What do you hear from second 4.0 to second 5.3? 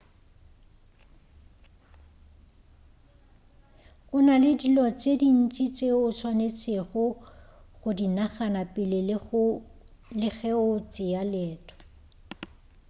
gona le dilo tše